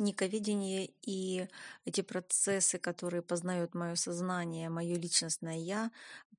Никоведение 0.00 0.90
и 1.02 1.46
эти 1.84 2.00
процессы, 2.00 2.78
которые 2.78 3.22
познают 3.22 3.74
мое 3.74 3.96
сознание, 3.96 4.70
мое 4.70 4.96
личностное 4.96 5.58
я 5.58 5.90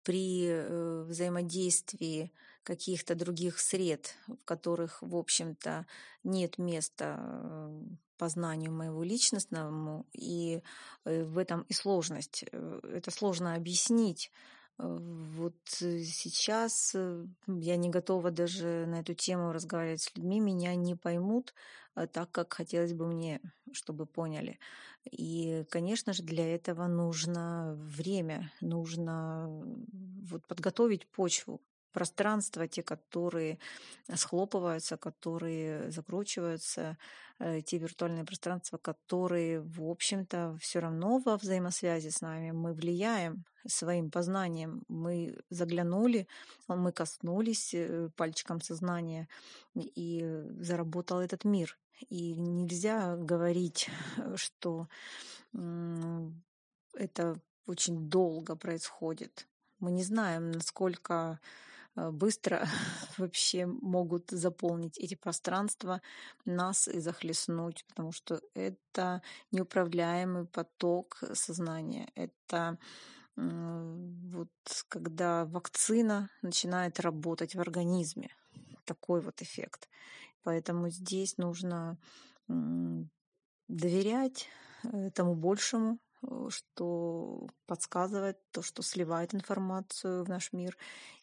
при 0.03 0.47
э, 0.47 1.03
взаимодействии 1.03 2.31
каких-то 2.63 3.13
других 3.15 3.59
сред, 3.59 4.15
в 4.27 4.43
которых, 4.45 5.01
в 5.01 5.15
общем-то, 5.15 5.85
нет 6.23 6.57
места 6.57 7.19
э, 7.19 7.81
познанию 8.17 8.71
моего 8.71 9.03
личностному, 9.03 10.07
и 10.11 10.61
э, 11.05 11.23
в 11.23 11.37
этом 11.37 11.61
и 11.69 11.73
сложность. 11.73 12.43
Это 12.43 13.11
сложно 13.11 13.53
объяснить, 13.55 14.31
вот 14.81 15.55
э, 15.81 15.99
сейчас 16.03 16.93
э, 16.95 17.25
я 17.47 17.75
не 17.75 17.89
готова 17.89 18.31
даже 18.31 18.85
на 18.87 18.99
эту 19.01 19.13
тему 19.13 19.51
разговаривать 19.51 20.01
с 20.01 20.15
людьми, 20.15 20.39
меня 20.39 20.75
не 20.75 20.95
поймут 20.95 21.53
э, 21.95 22.07
так, 22.07 22.31
как 22.31 22.53
хотелось 22.53 22.93
бы 22.93 23.05
мне, 23.05 23.41
чтобы 23.71 24.05
поняли. 24.05 24.59
И, 25.09 25.65
конечно 25.69 26.13
же, 26.13 26.23
для 26.23 26.55
этого 26.55 26.87
нужно 26.87 27.75
время, 27.77 28.51
нужно 28.61 29.47
вот 30.29 30.47
подготовить 30.47 31.07
почву, 31.07 31.61
пространства, 31.91 32.67
те, 32.67 32.83
которые 32.83 33.59
схлопываются, 34.13 34.97
которые 34.97 35.91
закручиваются, 35.91 36.97
э, 37.39 37.61
те 37.61 37.77
виртуальные 37.77 38.25
пространства, 38.25 38.77
которые, 38.77 39.61
в 39.61 39.83
общем-то, 39.83 40.57
все 40.59 40.79
равно 40.79 41.19
во 41.19 41.37
взаимосвязи 41.37 42.09
с 42.09 42.21
нами. 42.21 42.51
Мы 42.51 42.73
влияем 42.73 43.45
своим 43.67 44.09
познанием. 44.09 44.83
Мы 44.87 45.37
заглянули, 45.49 46.27
мы 46.67 46.91
коснулись 46.91 47.73
э, 47.73 48.09
пальчиком 48.15 48.61
сознания, 48.61 49.27
и 49.75 50.25
заработал 50.59 51.19
этот 51.19 51.45
мир. 51.45 51.77
И 52.09 52.33
нельзя 52.33 53.15
говорить, 53.15 53.89
что 54.35 54.87
это 56.93 57.39
очень 57.67 58.09
долго 58.09 58.55
происходит. 58.55 59.47
Мы 59.79 59.91
не 59.91 60.03
знаем, 60.03 60.51
насколько 60.51 61.39
быстро 61.95 62.67
вообще 63.17 63.65
могут 63.65 64.31
заполнить 64.31 64.97
эти 64.97 65.15
пространства, 65.15 66.01
нас 66.45 66.87
и 66.87 66.99
захлестнуть, 66.99 67.85
потому 67.87 68.11
что 68.11 68.41
это 68.53 69.21
неуправляемый 69.51 70.45
поток 70.45 71.23
сознания. 71.33 72.11
Это 72.15 72.77
вот 73.35 74.49
когда 74.89 75.45
вакцина 75.45 76.29
начинает 76.41 76.99
работать 76.99 77.55
в 77.55 77.61
организме. 77.61 78.29
Такой 78.85 79.21
вот 79.21 79.41
эффект. 79.41 79.89
Поэтому 80.43 80.89
здесь 80.89 81.37
нужно 81.37 81.97
доверять 83.67 84.49
этому 84.83 85.35
большему, 85.35 85.99
э, 86.23 86.47
что 86.49 87.47
подсказывает, 87.65 88.37
то, 88.51 88.61
что 88.61 88.81
сливает 88.81 89.33
информацию 89.33 90.23
в 90.25 90.29
наш 90.29 90.51
мир, 90.51 90.77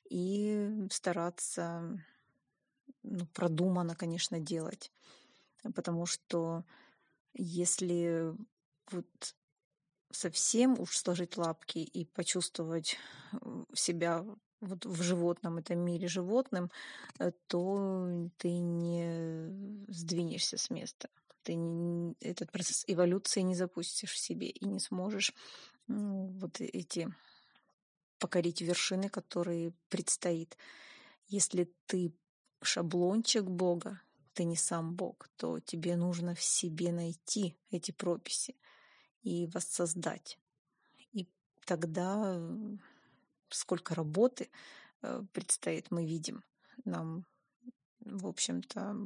и 0.09 0.87
стараться 0.91 1.99
ну, 3.03 3.27
продуманно, 3.35 3.95
конечно, 3.95 4.39
делать. 4.39 4.93
Потому 5.75 6.07
что 6.07 6.65
если 7.35 8.35
вот 8.91 9.07
совсем 10.11 10.79
уж 10.79 10.97
сложить 10.97 11.37
лапки 11.37 11.79
и 11.79 12.05
почувствовать 12.05 12.97
э, 13.33 13.65
себя 13.75 14.25
вот 14.61 14.87
в 14.87 15.03
животном 15.03 15.59
этом 15.59 15.79
мире 15.81 16.09
животным, 16.09 16.71
э, 17.19 17.33
то 17.47 18.29
ты 18.39 18.59
не 18.59 19.85
сдвинешься 19.89 20.57
с 20.57 20.71
места. 20.71 21.09
Ты 21.43 21.55
не, 21.55 22.15
этот 22.21 22.51
процесс 22.51 22.85
эволюции 22.87 23.41
не 23.41 23.55
запустишь 23.55 24.13
в 24.13 24.19
себе 24.19 24.49
и 24.49 24.67
не 24.67 24.81
сможешь 24.81 25.35
ну, 25.87 26.27
вот 26.39 26.61
эти 26.61 27.09
покорить 28.19 28.61
вершины, 28.61 29.09
которые 29.09 29.73
предстоит. 29.89 30.57
Если 31.27 31.73
ты 31.87 32.13
шаблончик 32.63 33.45
Бога, 33.45 34.01
ты 34.35 34.45
не 34.45 34.57
сам 34.57 34.95
Бог, 34.95 35.29
то 35.37 35.61
тебе 35.61 35.97
нужно 35.97 36.35
в 36.35 36.43
себе 36.43 36.93
найти 36.93 37.57
эти 37.71 37.91
прописи 37.91 38.55
и 39.23 39.47
воссоздать. 39.47 40.39
И 41.13 41.29
тогда 41.65 42.41
сколько 43.51 43.95
работы 43.95 44.51
э, 45.03 45.23
предстоит, 45.33 45.91
мы 45.91 46.05
видим. 46.05 46.45
Нам, 46.85 47.25
в 48.01 48.27
общем-то, 48.27 48.97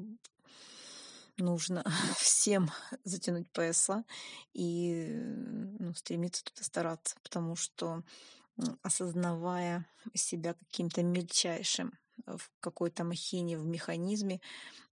нужно 1.39 1.85
всем 2.19 2.71
затянуть 3.05 3.51
пояса 3.51 4.05
и 4.53 5.07
ну, 5.79 5.95
стремиться 5.95 6.45
туда 6.45 6.63
стараться, 6.63 7.17
потому 7.23 7.57
что 7.57 8.03
осознавая 8.83 9.87
себя 10.15 10.55
каким-то 10.55 11.03
мельчайшим 11.03 11.99
э, 12.27 12.37
в 12.37 12.51
какой-то 12.61 13.05
махине, 13.05 13.59
в 13.59 13.65
механизме, 13.65 14.41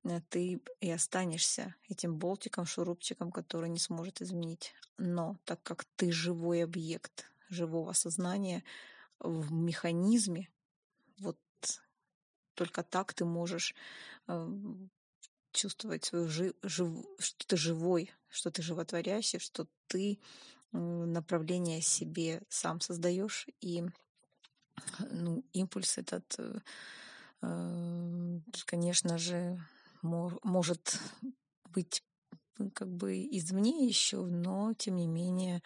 э, 0.05 0.21
ты 0.29 0.61
и 0.81 0.91
останешься 0.91 1.75
этим 1.89 2.17
болтиком, 2.17 2.67
шурупчиком, 2.67 3.33
который 3.33 3.69
не 3.69 3.79
сможет 3.79 4.23
изменить. 4.23 4.75
Но 4.99 5.37
так 5.45 5.63
как 5.63 5.85
ты 5.97 6.13
живой 6.13 6.65
объект 6.65 7.27
живого 7.49 7.93
сознания 7.93 8.65
в 9.19 9.53
механизме, 9.53 10.49
вот 11.19 11.39
только 12.55 12.83
так 12.83 13.13
ты 13.15 13.25
можешь 13.25 13.75
э, 14.29 14.49
чувствовать 15.53 16.05
свою 16.05 16.29
жив, 16.29 16.55
жив, 16.63 17.07
что 17.19 17.47
ты 17.47 17.57
живой, 17.57 18.13
что 18.29 18.51
ты 18.51 18.63
животворящий, 18.63 19.39
что 19.39 19.67
ты 19.87 20.19
направление 20.73 21.81
себе 21.81 22.43
сам 22.49 22.81
создаешь, 22.81 23.47
и 23.61 23.85
ну, 25.11 25.45
импульс 25.53 25.99
этот, 25.99 26.35
э, 26.39 26.61
э, 27.43 28.41
конечно 28.67 29.19
же, 29.19 29.61
может 30.03 30.99
быть 31.73 32.03
как 32.75 32.89
бы 32.89 33.17
извне 33.17 33.87
еще, 33.87 34.25
но 34.25 34.75
тем 34.75 34.97
не 34.97 35.07
менее 35.07 35.63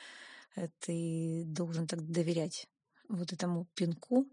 э, 0.56 0.69
ты 0.81 1.44
должен 1.47 1.86
так 1.86 2.00
доверять 2.06 2.69
вот 3.09 3.32
этому 3.32 3.66
пинку, 3.75 4.26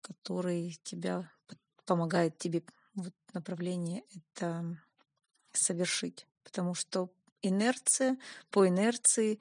который 0.00 0.78
тебя 0.82 1.30
помогает 1.84 2.38
тебе 2.38 2.62
вот 2.94 3.14
направление 3.32 4.04
это 4.14 4.76
совершить. 5.52 6.26
Потому 6.44 6.74
что 6.74 7.10
инерция, 7.42 8.18
по 8.50 8.66
инерции 8.68 9.38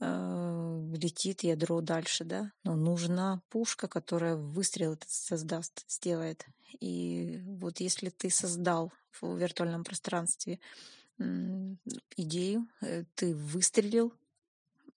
э, 0.00 0.90
летит 0.94 1.42
ядро 1.42 1.80
дальше, 1.80 2.24
да, 2.24 2.52
но 2.64 2.76
нужна 2.76 3.42
пушка, 3.48 3.88
которая 3.88 4.36
выстрел 4.36 4.94
этот 4.94 5.10
создаст, 5.10 5.84
сделает. 5.88 6.46
И 6.80 7.40
вот 7.44 7.80
если 7.80 8.10
ты 8.10 8.30
создал 8.30 8.92
в 9.20 9.36
виртуальном 9.36 9.84
пространстве 9.84 10.58
идею, 12.16 12.68
э, 12.80 13.04
ты 13.14 13.34
выстрелил, 13.34 14.12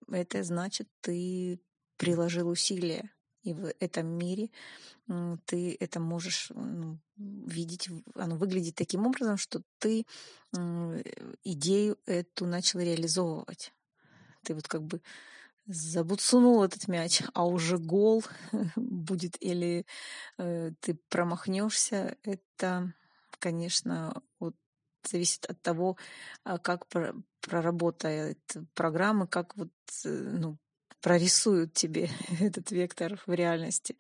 это 0.10 0.44
значит, 0.44 0.88
ты 1.02 1.60
приложил 1.98 2.50
усилия. 2.50 3.12
И 3.46 3.54
в 3.54 3.74
этом 3.80 4.08
мире 4.08 4.50
ты 5.46 5.78
это 5.80 6.00
можешь 6.00 6.52
ну, 6.54 6.98
видеть, 7.16 7.90
оно 8.16 8.36
выглядит 8.36 8.76
таким 8.76 9.06
образом, 9.06 9.38
что 9.38 9.62
ты 9.78 10.06
идею 11.44 11.98
эту 12.06 12.48
начал 12.48 12.80
реализовывать. 12.80 13.72
Ты 14.44 14.56
вот 14.56 14.68
как 14.68 14.84
бы 14.84 15.02
забуцунул 15.68 16.64
этот 16.64 16.88
мяч, 16.88 17.22
а 17.34 17.46
уже 17.46 17.78
гол 17.78 18.24
будет 18.76 19.42
или 19.42 19.86
э, 20.38 20.72
ты 20.80 20.96
промахнешься, 21.10 22.18
это, 22.24 22.94
конечно, 23.40 24.22
вот 24.40 24.56
зависит 25.04 25.46
от 25.46 25.62
того, 25.62 25.98
а, 26.44 26.58
как 26.58 26.86
проработает 27.42 28.40
программа, 28.74 29.28
как 29.28 29.56
вот, 29.56 29.72
э, 30.04 30.10
ну, 30.10 30.58
прорисуют 31.06 31.74
тебе 31.74 32.10
этот 32.40 32.72
вектор 32.72 33.22
в 33.28 33.32
реальности. 33.32 33.96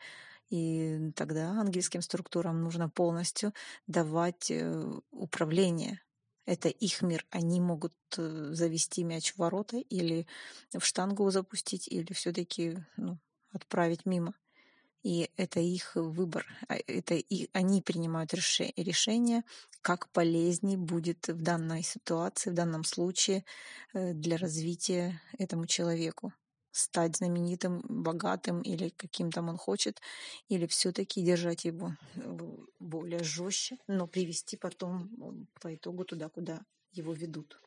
И 0.49 1.11
тогда 1.15 1.51
ангельским 1.51 2.01
структурам 2.01 2.63
нужно 2.63 2.89
полностью 2.89 3.53
давать 3.85 4.49
э, 4.49 4.91
управление. 5.11 6.01
Это 6.47 6.67
их 6.67 7.03
мир. 7.03 7.23
Они 7.29 7.61
могут 7.61 7.93
э, 8.17 8.49
завести 8.53 9.03
мяч 9.03 9.33
в 9.33 9.37
ворота 9.37 9.77
или 9.77 10.25
в 10.75 10.83
штангу 10.83 11.29
запустить, 11.29 11.87
или 11.87 12.11
все-таки 12.11 12.77
ну, 12.97 13.19
отправить 13.51 14.07
мимо. 14.07 14.33
И 15.03 15.29
это 15.37 15.59
их 15.59 15.91
выбор. 15.95 16.47
А, 16.67 16.75
это 16.87 17.13
и 17.13 17.49
они 17.53 17.83
принимают 17.83 18.33
решение, 18.33 19.43
как 19.83 20.09
полезнее 20.09 20.79
будет 20.79 21.27
в 21.27 21.39
данной 21.39 21.83
ситуации, 21.83 22.49
в 22.49 22.55
данном 22.55 22.83
случае 22.83 23.45
э, 23.93 24.13
для 24.13 24.37
развития 24.37 25.21
этому 25.37 25.67
человеку 25.67 26.33
стать 26.75 27.15
знаменитым, 27.17 27.81
богатым 27.87 28.61
или 28.61 28.89
каким 28.89 29.31
там 29.31 29.49
он 29.49 29.57
хочет, 29.57 30.01
или 30.49 30.65
все-таки 30.67 31.23
держать 31.23 31.65
его 31.65 31.93
э, 32.15 32.37
более 32.79 33.23
жестче, 33.23 33.77
но 33.87 34.07
привести 34.07 34.57
потом 34.57 35.47
по 35.61 35.73
итогу 35.73 36.03
туда, 36.03 36.29
куда 36.29 36.65
его 36.91 37.13
ведут. 37.13 37.61